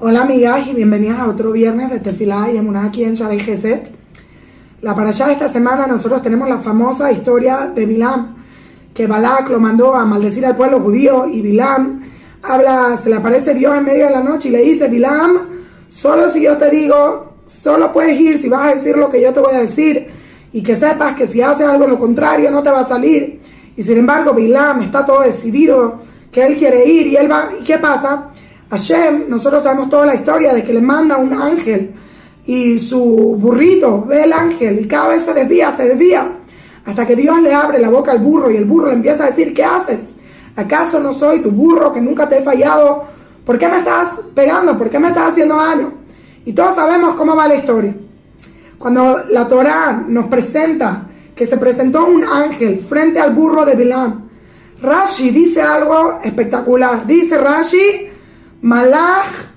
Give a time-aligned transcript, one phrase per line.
[0.00, 3.90] Hola amigas y bienvenidas a otro viernes de Tefilá y Emuná aquí en Shalei Geset.
[4.80, 8.36] La parashá de esta semana nosotros tenemos la famosa historia de Bilam,
[8.94, 12.00] que Balak lo mandó a maldecir al pueblo judío y Bilam
[12.44, 15.36] habla, se le aparece Dios en medio de la noche y le dice, Bilam,
[15.88, 19.32] solo si yo te digo, solo puedes ir si vas a decir lo que yo
[19.32, 20.06] te voy a decir
[20.52, 23.40] y que sepas que si haces algo lo contrario no te va a salir.
[23.76, 25.98] Y sin embargo Bilam está todo decidido
[26.30, 28.28] que él quiere ir y él va, ¿y qué pasa?
[28.70, 31.94] Hashem, nosotros sabemos toda la historia de que le manda un ángel
[32.46, 36.38] y su burrito ve el ángel y cada vez se desvía, se desvía,
[36.84, 39.30] hasta que Dios le abre la boca al burro y el burro le empieza a
[39.30, 40.16] decir, ¿qué haces?
[40.56, 43.04] ¿Acaso no soy tu burro que nunca te he fallado?
[43.44, 44.76] ¿Por qué me estás pegando?
[44.76, 45.92] ¿Por qué me estás haciendo daño?
[46.44, 47.94] Y todos sabemos cómo va la historia.
[48.78, 54.28] Cuando la Torá nos presenta que se presentó un ángel frente al burro de Bilam,
[54.80, 57.06] Rashi dice algo espectacular.
[57.06, 58.07] Dice Rashi,
[58.62, 59.48] Malach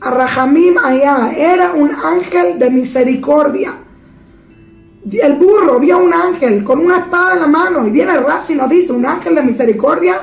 [0.00, 3.74] Arrahamim allá, era un ángel de misericordia.
[5.10, 8.56] El burro vio un ángel con una espada en la mano y viene Rashi y
[8.56, 10.20] nos dice, un ángel de misericordia.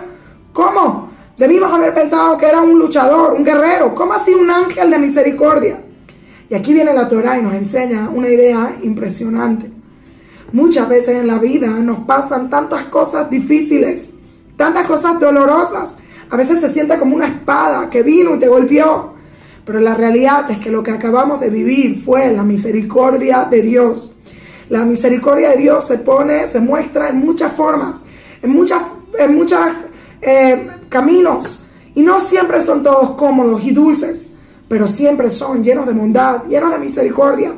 [0.51, 1.09] ¿Cómo?
[1.37, 3.93] Debimos haber pensado que era un luchador, un guerrero.
[3.93, 5.83] ¿Cómo así un ángel de misericordia?
[6.49, 9.69] Y aquí viene la Torah y nos enseña una idea impresionante.
[10.53, 14.13] Muchas veces en la vida nos pasan tantas cosas difíciles,
[14.55, 15.99] tantas cosas dolorosas.
[16.29, 19.13] A veces se siente como una espada que vino y te golpeó.
[19.65, 24.15] Pero la realidad es que lo que acabamos de vivir fue la misericordia de Dios.
[24.69, 28.03] La misericordia de Dios se pone, se muestra en muchas formas,
[28.41, 28.81] en muchas,
[29.17, 29.59] en muchos
[30.21, 31.63] eh, caminos.
[31.95, 34.35] Y no siempre son todos cómodos y dulces,
[34.67, 37.53] pero siempre son llenos de bondad, llenos de misericordia.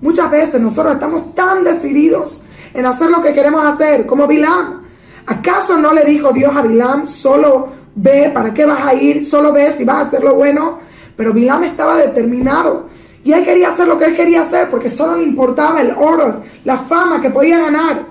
[0.00, 2.42] Muchas veces nosotros estamos tan decididos
[2.74, 4.82] en hacer lo que queremos hacer, como Bilam.
[5.26, 9.52] ¿Acaso no le dijo Dios a Bilam, solo ve para qué vas a ir, solo
[9.52, 10.78] ve si vas a hacer lo bueno?
[11.16, 12.88] Pero Bilam estaba determinado
[13.22, 16.42] y él quería hacer lo que él quería hacer porque solo le importaba el oro,
[16.64, 18.06] la fama que podía ganar.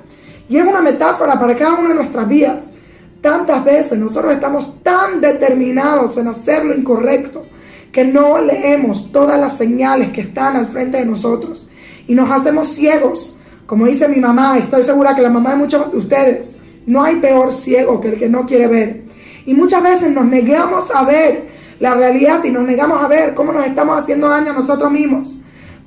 [0.48, 2.74] Y es una metáfora para cada una de nuestras vidas.
[3.22, 7.46] Tantas veces nosotros estamos tan determinados en hacer lo incorrecto
[7.92, 11.70] que no leemos todas las señales que están al frente de nosotros
[12.08, 13.38] y nos hacemos ciegos.
[13.66, 17.18] Como dice mi mamá, estoy segura que la mamá de muchos de ustedes, no hay
[17.18, 19.04] peor ciego que el que no quiere ver.
[19.46, 21.44] Y muchas veces nos negamos a ver
[21.80, 25.38] la realidad y nos negamos a ver cómo nos estamos haciendo daño a nosotros mismos.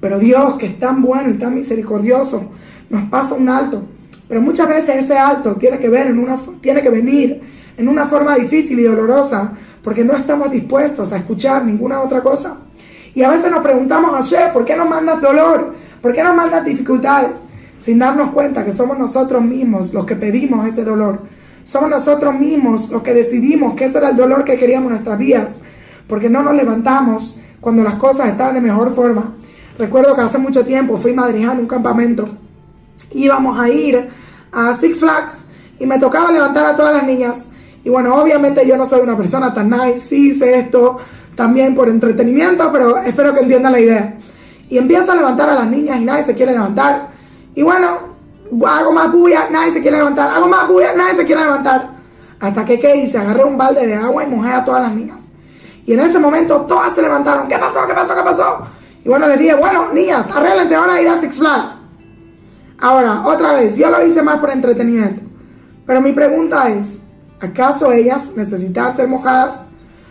[0.00, 2.50] Pero Dios, que es tan bueno y tan misericordioso,
[2.90, 3.82] nos pasa un alto.
[4.28, 7.40] Pero muchas veces ese alto tiene que ver en una tiene que venir
[7.76, 9.52] en una forma difícil y dolorosa,
[9.82, 12.56] porque no estamos dispuestos a escuchar ninguna otra cosa.
[13.14, 15.74] Y a veces nos preguntamos, ayer, ¿por qué nos mandas dolor?
[16.00, 17.40] ¿Por qué nos mandas dificultades?
[17.78, 21.20] Sin darnos cuenta que somos nosotros mismos los que pedimos ese dolor.
[21.64, 25.18] Somos nosotros mismos los que decidimos que ese era el dolor que queríamos en nuestras
[25.18, 25.62] vidas,
[26.08, 29.34] porque no nos levantamos cuando las cosas estaban de mejor forma.
[29.78, 32.28] Recuerdo que hace mucho tiempo fui madrijando un campamento.
[33.12, 34.08] Íbamos a ir
[34.52, 35.46] a Six Flags
[35.78, 37.50] y me tocaba levantar a todas las niñas.
[37.84, 40.98] Y bueno, obviamente yo no soy una persona tan nice, sí hice esto
[41.34, 44.16] también por entretenimiento, pero espero que entiendan la idea.
[44.68, 47.08] Y empiezo a levantar a las niñas y nadie se quiere levantar.
[47.54, 48.11] Y bueno,
[48.66, 50.30] hago más bulla, nadie se quiere levantar.
[50.30, 51.90] Hago más bulla, nadie se quiere levantar.
[52.40, 53.18] Hasta que, ¿qué hice?
[53.18, 55.30] Agarré un balde de agua y mojé a todas las niñas.
[55.86, 57.48] Y en ese momento todas se levantaron.
[57.48, 57.86] ¿Qué pasó?
[57.86, 58.14] ¿Qué pasó?
[58.14, 58.66] ¿Qué pasó?
[59.04, 61.72] Y bueno, les dije, bueno, niñas, arréglense ahora a ir a Six Flags.
[62.80, 65.22] Ahora, otra vez, yo lo hice más por entretenimiento.
[65.86, 67.00] Pero mi pregunta es,
[67.40, 69.66] ¿acaso ellas necesitan ser mojadas?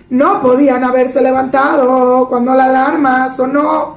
[0.09, 3.95] No podían haberse levantado cuando la alarma sonó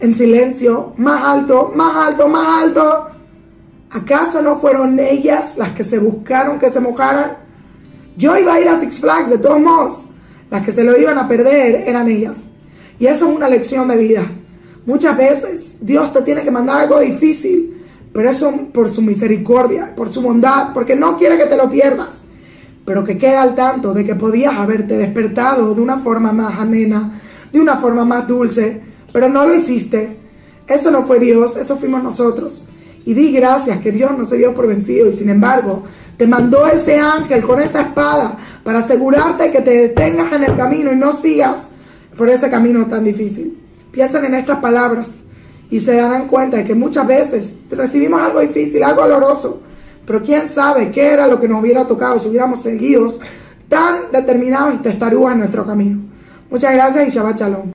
[0.00, 3.08] en silencio, más alto, más alto, más alto.
[3.94, 7.36] ¿Acaso no fueron ellas las que se buscaron que se mojaran?
[8.16, 10.06] Yo iba a ir a Six Flags de todos modos.
[10.50, 12.40] Las que se lo iban a perder eran ellas.
[12.98, 14.26] Y eso es una lección de vida.
[14.84, 20.08] Muchas veces Dios te tiene que mandar algo difícil, pero eso por su misericordia, por
[20.08, 22.24] su bondad, porque no quiere que te lo pierdas.
[22.84, 27.20] Pero que quede al tanto de que podías haberte despertado de una forma más amena,
[27.52, 28.82] de una forma más dulce,
[29.12, 30.16] pero no lo hiciste.
[30.66, 32.66] Eso no fue Dios, eso fuimos nosotros.
[33.04, 35.82] Y di gracias que Dios no se dio por vencido y sin embargo
[36.16, 40.92] te mandó ese ángel con esa espada para asegurarte que te detengas en el camino
[40.92, 41.70] y no sigas
[42.16, 43.58] por ese camino tan difícil.
[43.90, 45.24] Piensen en estas palabras
[45.70, 49.60] y se darán cuenta de que muchas veces recibimos algo difícil, algo doloroso,
[50.06, 53.08] pero quién sabe qué era lo que nos hubiera tocado si hubiéramos seguido
[53.68, 56.00] tan determinados y testarudos en nuestro camino.
[56.50, 57.73] Muchas gracias y Shabbat Shalom.